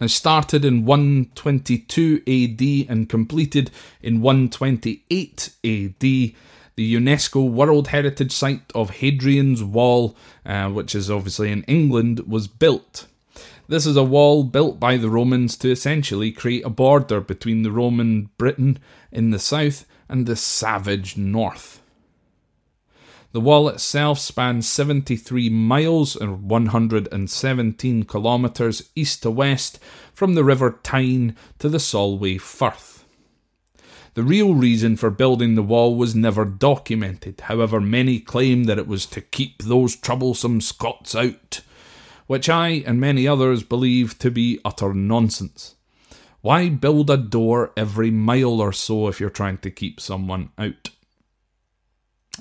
Now, 0.02 0.08
started 0.08 0.66
in 0.66 0.86
122 0.86 2.24
AD 2.26 2.92
and 2.92 3.08
completed 3.08 3.70
in 4.02 4.22
128 4.22 5.50
AD, 5.64 6.00
the 6.00 6.36
UNESCO 6.78 7.48
World 7.48 7.90
Heritage 7.90 8.32
Site 8.32 8.72
of 8.74 8.90
Hadrian's 8.90 9.64
Wall, 9.64 10.18
uh, 10.48 10.70
which 10.70 10.96
is 10.96 11.12
obviously 11.12 11.52
in 11.52 11.62
England, 11.66 12.22
was 12.22 12.48
built. 12.48 13.06
This 13.68 13.86
is 13.86 13.98
a 13.98 14.04
wall 14.04 14.44
built 14.44 14.80
by 14.80 14.98
the 14.98 15.12
Romans 15.12 15.56
to 15.58 15.70
essentially 15.70 16.32
create 16.32 16.66
a 16.66 16.72
border 16.72 17.22
between 17.22 17.62
the 17.62 17.72
Roman 17.72 18.32
Britain 18.40 18.80
in 19.12 19.30
the 19.30 19.38
south 19.38 19.86
and 20.08 20.26
the 20.26 20.36
savage 20.36 21.18
north. 21.18 21.79
The 23.32 23.40
wall 23.40 23.70
itself 23.70 24.18
spans 24.18 24.68
73 24.68 25.50
miles 25.50 26.16
or 26.16 26.34
117 26.34 28.04
kilometres 28.06 28.90
east 28.96 29.22
to 29.22 29.30
west 29.30 29.78
from 30.14 30.34
the 30.34 30.44
River 30.44 30.80
Tyne 30.82 31.36
to 31.60 31.70
the 31.70 31.80
Solway 31.80 32.40
Firth. 32.40 33.06
The 34.16 34.24
real 34.24 34.56
reason 34.56 34.98
for 34.98 35.12
building 35.12 35.54
the 35.54 35.62
wall 35.62 35.96
was 35.96 36.16
never 36.16 36.44
documented, 36.44 37.42
however, 37.42 37.80
many 37.80 38.20
claim 38.20 38.64
that 38.64 38.80
it 38.80 38.88
was 38.88 39.06
to 39.08 39.22
keep 39.22 39.62
those 39.62 39.96
troublesome 39.96 40.60
Scots 40.60 41.14
out, 41.14 41.62
which 42.26 42.50
I 42.50 42.84
and 42.88 43.00
many 43.00 43.28
others 43.28 43.62
believe 43.62 44.18
to 44.20 44.32
be 44.32 44.60
utter 44.66 44.92
nonsense. 44.92 45.76
Why 46.42 46.70
build 46.70 47.12
a 47.12 47.18
door 47.18 47.74
every 47.78 48.10
mile 48.10 48.60
or 48.60 48.74
so 48.74 49.08
if 49.08 49.20
you're 49.20 49.30
trying 49.30 49.60
to 49.60 49.70
keep 49.70 50.00
someone 50.00 50.50
out? 50.58 50.90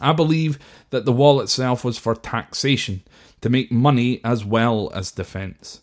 I 0.00 0.12
believe 0.12 0.58
that 0.90 1.04
the 1.04 1.12
wall 1.12 1.40
itself 1.40 1.84
was 1.84 1.98
for 1.98 2.14
taxation, 2.14 3.02
to 3.40 3.48
make 3.48 3.70
money 3.70 4.20
as 4.24 4.44
well 4.44 4.90
as 4.94 5.12
defence. 5.12 5.82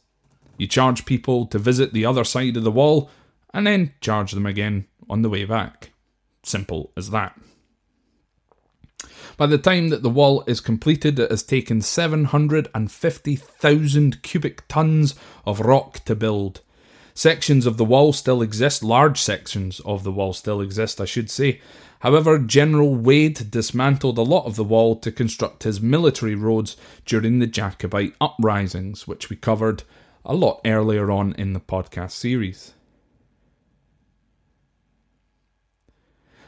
You 0.58 0.68
charge 0.68 1.06
people 1.06 1.46
to 1.48 1.60
visit 1.60 1.94
the 1.94 2.06
other 2.06 2.24
side 2.24 2.56
of 2.58 2.64
the 2.64 2.72
wall, 2.72 3.10
and 3.54 3.68
then 3.68 3.94
charge 4.02 4.34
them 4.34 4.46
again 4.46 4.86
on 5.10 5.22
the 5.22 5.30
way 5.30 5.46
back. 5.46 5.92
Simple 6.44 6.92
as 6.96 7.10
that. 7.12 7.40
By 9.38 9.48
the 9.48 9.58
time 9.58 9.90
that 9.90 10.02
the 10.02 10.10
wall 10.10 10.46
is 10.48 10.62
completed, 10.62 11.20
it 11.20 11.30
has 11.30 11.44
taken 11.44 11.82
750,000 11.82 14.22
cubic 14.22 14.66
tons 14.68 15.16
of 15.46 15.60
rock 15.60 16.06
to 16.06 16.16
build. 16.16 16.62
Sections 17.18 17.66
of 17.66 17.78
the 17.78 17.86
wall 17.86 18.12
still 18.12 18.42
exist, 18.42 18.84
large 18.84 19.22
sections 19.22 19.80
of 19.86 20.04
the 20.04 20.12
wall 20.12 20.34
still 20.34 20.60
exist, 20.60 21.00
I 21.00 21.06
should 21.06 21.30
say. 21.30 21.62
However, 22.00 22.38
General 22.38 22.94
Wade 22.94 23.50
dismantled 23.50 24.18
a 24.18 24.22
lot 24.22 24.46
of 24.46 24.58
the 24.58 24.66
wall 24.66 24.98
to 24.98 25.14
construct 25.14 25.64
his 25.64 25.80
military 25.80 26.36
roads 26.36 26.76
during 27.06 27.40
the 27.40 27.48
Jacobite 27.48 28.14
uprisings, 28.20 29.08
which 29.08 29.30
we 29.30 29.38
covered 29.38 29.84
a 30.26 30.36
lot 30.36 30.60
earlier 30.66 31.10
on 31.10 31.32
in 31.38 31.54
the 31.54 31.62
podcast 31.62 32.12
series. 32.12 32.74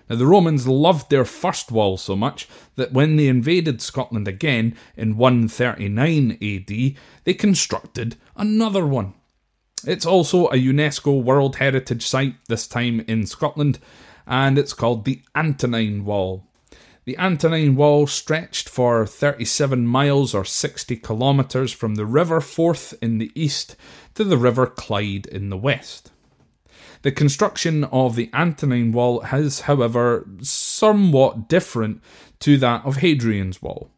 Now, 0.09 0.17
the 0.17 0.27
Romans 0.27 0.67
loved 0.67 1.09
their 1.09 1.25
first 1.25 1.71
wall 1.71 1.95
so 1.95 2.17
much 2.17 2.45
that 2.75 2.91
when 2.91 3.15
they 3.15 3.27
invaded 3.27 3.81
Scotland 3.81 4.27
again 4.27 4.75
in 4.97 5.15
139 5.15 6.31
AD, 6.41 6.95
they 7.23 7.33
constructed 7.33 8.17
another 8.35 8.85
one. 8.85 9.13
It's 9.87 10.05
also 10.05 10.47
a 10.47 10.61
UNESCO 10.61 11.23
World 11.23 11.55
Heritage 11.55 12.05
Site, 12.05 12.35
this 12.49 12.67
time 12.67 13.05
in 13.07 13.25
Scotland, 13.25 13.79
and 14.27 14.57
it's 14.57 14.73
called 14.73 15.05
the 15.05 15.21
Antonine 15.33 16.03
Wall. 16.03 16.45
The 17.05 17.17
Antonine 17.17 17.77
Wall 17.77 18.05
stretched 18.05 18.67
for 18.67 19.05
37 19.05 19.87
miles 19.87 20.35
or 20.35 20.43
60 20.43 20.97
kilometres 20.97 21.71
from 21.71 21.95
the 21.95 22.05
River 22.05 22.41
Forth 22.41 22.95
in 23.01 23.17
the 23.17 23.31
east 23.33 23.77
to 24.15 24.25
the 24.25 24.37
River 24.37 24.67
Clyde 24.67 25.25
in 25.27 25.49
the 25.49 25.55
west. 25.55 26.11
The 27.03 27.13
construction 27.13 27.85
of 27.85 28.17
the 28.17 28.29
Antonine 28.33 28.91
Wall 28.91 29.21
is, 29.31 29.61
however, 29.61 30.27
somewhat 30.41 31.47
different 31.47 32.01
to 32.41 32.57
that 32.57 32.85
of 32.85 32.97
Hadrian's 32.97 33.61
Wall. 33.61 33.89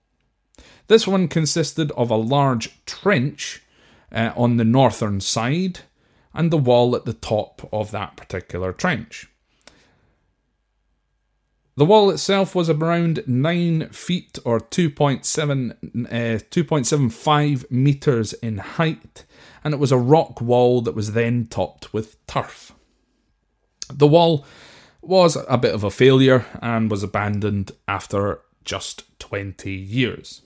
This 0.85 1.07
one 1.07 1.27
consisted 1.27 1.91
of 1.93 2.11
a 2.11 2.15
large 2.15 2.85
trench 2.85 3.63
uh, 4.11 4.31
on 4.35 4.57
the 4.57 4.63
northern 4.63 5.19
side 5.19 5.79
and 6.33 6.51
the 6.51 6.57
wall 6.57 6.95
at 6.95 7.05
the 7.05 7.13
top 7.13 7.67
of 7.71 7.91
that 7.91 8.15
particular 8.15 8.71
trench. 8.73 9.27
The 11.75 11.85
wall 11.85 12.09
itself 12.09 12.55
was 12.55 12.69
around 12.69 13.23
9 13.25 13.87
feet 13.89 14.37
or 14.43 14.59
2.7, 14.59 15.71
uh, 15.71 16.39
2.75 16.51 17.71
metres 17.71 18.33
in 18.33 18.57
height, 18.57 19.23
and 19.63 19.73
it 19.73 19.79
was 19.79 19.93
a 19.93 19.97
rock 19.97 20.41
wall 20.41 20.81
that 20.81 20.93
was 20.93 21.13
then 21.13 21.47
topped 21.47 21.93
with 21.93 22.17
turf. 22.27 22.73
The 23.89 24.07
wall 24.07 24.45
was 25.01 25.37
a 25.47 25.57
bit 25.57 25.73
of 25.73 25.85
a 25.85 25.89
failure 25.89 26.45
and 26.61 26.91
was 26.91 27.01
abandoned 27.01 27.71
after 27.87 28.41
just 28.65 29.05
20 29.19 29.71
years. 29.71 30.41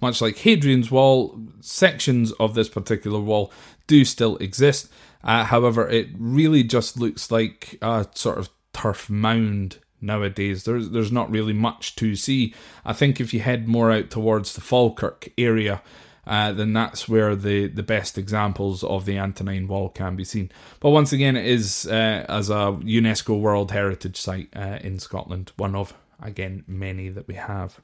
Much 0.00 0.20
like 0.20 0.36
Hadrian's 0.38 0.90
Wall, 0.90 1.38
sections 1.60 2.32
of 2.32 2.54
this 2.54 2.68
particular 2.68 3.20
wall 3.20 3.52
do 3.86 4.04
still 4.04 4.36
exist. 4.36 4.88
Uh, 5.24 5.44
however, 5.44 5.88
it 5.88 6.08
really 6.16 6.62
just 6.62 6.98
looks 6.98 7.30
like 7.30 7.78
a 7.82 8.06
sort 8.14 8.38
of 8.38 8.50
turf 8.72 9.10
mound 9.10 9.78
nowadays. 10.00 10.64
There's 10.64 10.90
there's 10.90 11.10
not 11.10 11.30
really 11.30 11.52
much 11.52 11.96
to 11.96 12.14
see. 12.14 12.54
I 12.84 12.92
think 12.92 13.20
if 13.20 13.34
you 13.34 13.40
head 13.40 13.66
more 13.66 13.90
out 13.90 14.10
towards 14.10 14.54
the 14.54 14.60
Falkirk 14.60 15.30
area, 15.36 15.82
uh, 16.28 16.52
then 16.52 16.74
that's 16.74 17.08
where 17.08 17.34
the, 17.34 17.68
the 17.68 17.82
best 17.82 18.18
examples 18.18 18.84
of 18.84 19.06
the 19.06 19.18
Antonine 19.18 19.66
Wall 19.66 19.88
can 19.88 20.14
be 20.14 20.24
seen. 20.24 20.52
But 20.78 20.90
once 20.90 21.12
again, 21.12 21.36
it 21.36 21.46
is 21.46 21.86
uh, 21.86 22.26
as 22.28 22.50
a 22.50 22.78
UNESCO 22.82 23.40
World 23.40 23.72
Heritage 23.72 24.20
Site 24.20 24.50
uh, 24.54 24.78
in 24.82 24.98
Scotland, 24.98 25.52
one 25.56 25.74
of, 25.74 25.94
again, 26.20 26.64
many 26.68 27.08
that 27.08 27.26
we 27.26 27.34
have. 27.34 27.80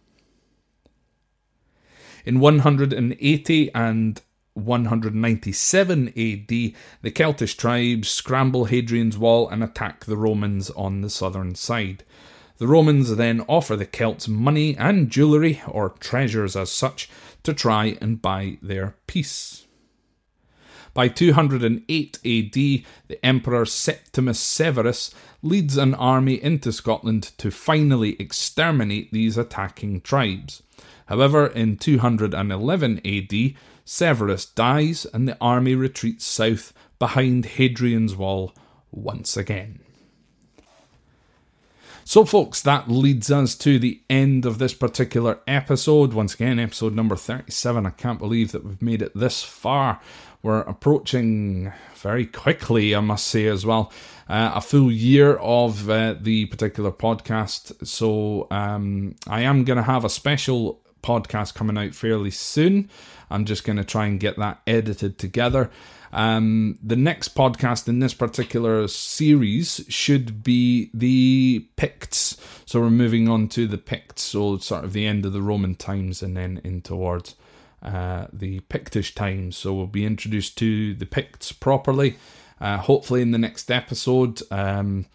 In 2.25 2.40
180 2.40 3.75
and 3.75 4.21
197 4.54 6.09
AD, 6.09 6.49
the 6.49 6.75
Celtish 7.04 7.57
tribes 7.57 8.09
scramble 8.09 8.66
Hadrian's 8.66 9.19
Wall 9.19 9.49
and 9.49 9.62
attack 9.62 10.04
the 10.04 10.16
Romans 10.16 10.71
on 10.71 11.02
the 11.02 11.11
southern 11.11 11.54
side. 11.54 12.04
The 12.59 12.69
Romans 12.69 13.16
then 13.16 13.43
offer 13.49 13.76
the 13.76 13.85
Celts 13.85 14.28
money 14.28 14.76
and 14.76 15.11
jewellery, 15.11 15.61
or 15.66 15.90
treasures 15.90 16.57
as 16.57 16.71
such, 16.71 17.11
to 17.43 17.52
try 17.52 17.99
and 18.00 18.23
buy 18.23 18.59
their 18.62 18.95
peace. 19.07 19.66
By 20.95 21.09
208 21.09 22.19
AD, 22.25 22.52
the 22.52 22.85
Emperor 23.25 23.66
Septimus 23.66 24.39
Severus 24.39 25.13
leads 25.43 25.76
an 25.76 25.95
army 25.95 26.41
into 26.41 26.73
Scotland 26.73 27.32
to 27.39 27.50
finally 27.50 28.17
exterminate 28.21 29.13
these 29.13 29.37
attacking 29.37 30.00
tribes. 30.02 30.63
However, 31.06 31.47
in 31.47 31.76
211 31.76 33.00
AD, 33.04 33.54
Severus 33.84 34.47
dies 34.47 35.06
and 35.12 35.28
the 35.28 35.36
army 35.40 35.75
retreats 35.75 36.25
south 36.25 36.73
behind 36.99 37.45
Hadrian's 37.45 38.17
Wall 38.17 38.54
once 38.90 39.36
again. 39.36 39.80
So, 42.06 42.26
folks, 42.26 42.60
that 42.62 42.90
leads 42.90 43.30
us 43.30 43.54
to 43.56 43.78
the 43.78 44.02
end 44.10 44.45
of 44.45 44.58
this 44.58 44.75
particular 44.75 45.38
episode. 45.47 46.12
Once 46.12 46.34
again, 46.34 46.58
episode 46.58 46.95
number 46.95 47.17
37. 47.17 47.86
I 47.86 47.90
can't 47.90 48.19
believe 48.19 48.52
that 48.52 48.62
we've 48.62 48.82
made 48.82 49.00
it 49.00 49.12
this 49.14 49.43
far. 49.43 50.00
We're 50.43 50.60
approaching 50.60 51.73
very 51.95 52.26
quickly, 52.26 52.95
I 52.95 53.00
must 53.00 53.26
say, 53.26 53.47
as 53.47 53.64
well, 53.64 53.90
uh, 54.28 54.52
a 54.54 54.60
full 54.60 54.93
year 54.93 55.36
of 55.36 55.88
uh, 55.88 56.17
the 56.21 56.45
particular 56.47 56.93
podcast. 56.93 57.86
So, 57.86 58.49
um, 58.50 59.17
I 59.26 59.40
am 59.40 59.64
going 59.64 59.78
to 59.78 59.82
have 59.82 60.04
a 60.04 60.10
special 60.10 60.83
podcast 61.04 61.54
coming 61.54 61.78
out 61.78 61.95
fairly 61.95 62.30
soon. 62.30 62.90
I'm 63.30 63.45
just 63.45 63.64
going 63.64 63.76
to 63.76 63.84
try 63.84 64.06
and 64.06 64.19
get 64.19 64.36
that 64.38 64.60
edited 64.67 65.19
together. 65.19 65.71
Um, 66.12 66.78
the 66.80 66.97
next 66.97 67.34
podcast 67.34 67.88
in 67.88 67.99
this 67.99 68.14
particular 68.14 68.86
series 68.86 69.84
should 69.88 70.45
be 70.45 70.90
the 70.95 71.67
Picts. 71.76 72.36
So 72.67 72.80
we're 72.80 72.90
moving 72.90 73.28
on 73.28 73.49
to 73.49 73.67
the 73.67 73.78
Picts, 73.78 74.23
so 74.23 74.58
sort 74.58 74.84
of 74.84 74.93
the 74.93 75.06
end 75.06 75.26
of 75.26 75.32
the 75.32 75.43
Roman 75.43 75.75
times 75.75 76.23
and 76.23 76.36
then 76.36 76.60
in 76.62 76.82
towards 76.82 77.34
uh, 77.82 78.28
the 78.32 78.60
Pictish 78.60 79.14
times. 79.14 79.56
So 79.56 79.75
we'll 79.75 79.86
be 79.88 80.06
introduced 80.06 80.56
to 80.58 80.95
the 80.95 81.06
Picts 81.06 81.50
properly, 81.50 82.17
uh, 82.60 82.78
hopefully 82.78 83.21
in 83.21 83.32
the 83.32 83.38
next 83.38 83.71
episode. 83.71 84.40
Um, 84.52 85.06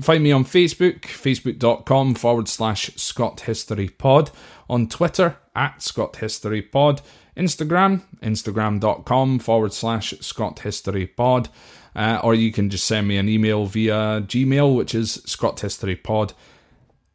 Find 0.00 0.22
me 0.22 0.32
on 0.32 0.44
Facebook, 0.44 1.02
facebook.com 1.02 2.14
forward 2.14 2.48
slash 2.48 2.90
Scott 2.96 3.40
History 3.40 3.88
Pod, 3.88 4.30
on 4.68 4.88
Twitter 4.88 5.36
at 5.54 5.82
Scott 5.82 6.16
History 6.16 6.62
Pod, 6.62 7.02
Instagram, 7.36 8.02
instagram.com 8.22 9.38
forward 9.38 9.72
slash 9.72 10.14
Scott 10.20 10.60
History 10.60 11.06
Pod, 11.06 11.48
uh, 11.94 12.20
or 12.22 12.34
you 12.34 12.52
can 12.52 12.70
just 12.70 12.86
send 12.86 13.08
me 13.08 13.16
an 13.16 13.28
email 13.28 13.66
via 13.66 14.22
Gmail, 14.22 14.74
which 14.74 14.94
is 14.94 15.18
scotthistorypod 15.26 16.32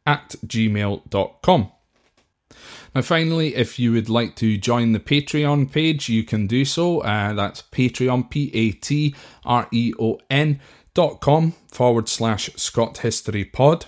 at 0.06 0.36
gmail.com. 0.46 1.72
Now, 2.94 3.02
finally, 3.02 3.54
if 3.54 3.78
you 3.78 3.92
would 3.92 4.08
like 4.08 4.36
to 4.36 4.56
join 4.56 4.92
the 4.92 5.00
Patreon 5.00 5.70
page, 5.70 6.08
you 6.08 6.24
can 6.24 6.46
do 6.46 6.64
so. 6.64 7.00
Uh, 7.00 7.34
that's 7.34 7.62
Patreon, 7.62 8.30
P 8.30 8.50
A 8.54 8.72
T 8.72 9.14
R 9.44 9.68
E 9.70 9.92
O 9.98 10.18
N 10.30 10.60
dot 10.96 11.20
com 11.20 11.52
forward 11.68 12.08
slash 12.08 12.50
Scott 12.56 12.98
History 12.98 13.44
Pod. 13.44 13.84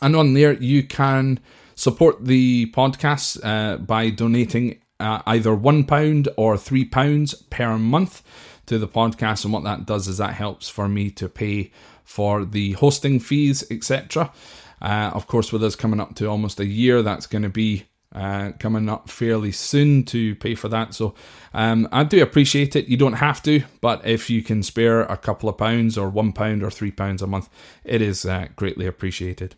And 0.00 0.16
on 0.16 0.32
there, 0.32 0.54
you 0.54 0.84
can 0.84 1.40
support 1.74 2.24
the 2.24 2.70
podcast 2.72 3.40
uh, 3.44 3.78
by 3.78 4.10
donating 4.10 4.80
uh, 5.00 5.22
either 5.26 5.50
£1 5.50 6.28
or 6.36 6.54
£3 6.54 7.50
per 7.50 7.78
month 7.78 8.22
to 8.66 8.78
the 8.78 8.86
podcast. 8.86 9.44
And 9.44 9.52
what 9.52 9.64
that 9.64 9.84
does 9.84 10.06
is 10.06 10.18
that 10.18 10.34
helps 10.34 10.68
for 10.68 10.88
me 10.88 11.10
to 11.10 11.28
pay 11.28 11.72
for 12.04 12.44
the 12.44 12.72
hosting 12.72 13.18
fees, 13.18 13.64
etc. 13.70 14.32
Uh, 14.80 15.10
of 15.12 15.26
course, 15.26 15.52
with 15.52 15.64
us 15.64 15.74
coming 15.74 16.00
up 16.00 16.14
to 16.14 16.26
almost 16.26 16.60
a 16.60 16.66
year, 16.66 17.02
that's 17.02 17.26
going 17.26 17.42
to 17.42 17.48
be 17.48 17.86
uh, 18.14 18.52
coming 18.58 18.88
up 18.88 19.08
fairly 19.08 19.52
soon 19.52 20.04
to 20.04 20.34
pay 20.36 20.54
for 20.54 20.68
that. 20.68 20.94
So 20.94 21.14
um, 21.54 21.88
I 21.92 22.04
do 22.04 22.22
appreciate 22.22 22.76
it. 22.76 22.86
You 22.86 22.96
don't 22.96 23.14
have 23.14 23.42
to, 23.44 23.62
but 23.80 24.06
if 24.06 24.30
you 24.30 24.42
can 24.42 24.62
spare 24.62 25.02
a 25.02 25.16
couple 25.16 25.48
of 25.48 25.58
pounds 25.58 25.96
or 25.96 26.08
one 26.08 26.32
pound 26.32 26.62
or 26.62 26.70
three 26.70 26.90
pounds 26.90 27.22
a 27.22 27.26
month, 27.26 27.48
it 27.84 28.02
is 28.02 28.24
uh, 28.24 28.48
greatly 28.56 28.86
appreciated. 28.86 29.54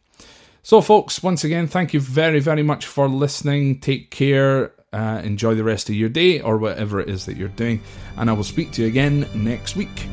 So, 0.62 0.80
folks, 0.80 1.22
once 1.22 1.44
again, 1.44 1.66
thank 1.66 1.92
you 1.92 2.00
very, 2.00 2.40
very 2.40 2.62
much 2.62 2.86
for 2.86 3.06
listening. 3.06 3.80
Take 3.80 4.10
care. 4.10 4.72
Uh, 4.94 5.20
enjoy 5.24 5.54
the 5.54 5.64
rest 5.64 5.88
of 5.88 5.94
your 5.96 6.08
day 6.08 6.40
or 6.40 6.56
whatever 6.56 7.00
it 7.00 7.10
is 7.10 7.26
that 7.26 7.36
you're 7.36 7.48
doing. 7.48 7.82
And 8.16 8.30
I 8.30 8.32
will 8.32 8.44
speak 8.44 8.70
to 8.72 8.82
you 8.82 8.88
again 8.88 9.28
next 9.34 9.76
week. 9.76 10.08